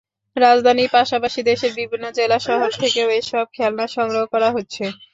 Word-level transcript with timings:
রাজধানীর 0.35 0.93
পাশাপাশি 0.93 1.39
দেশের 1.43 1.71
বিভিন্ন 1.75 2.05
জেলা 2.11 2.37
শহর 2.47 2.69
থেকেও 2.79 3.07
এসব 3.19 3.45
খেলনা 3.53 3.85
সংগ্রহ 3.95 4.23
করা 4.33 4.49
হচ্ছে। 4.55 4.83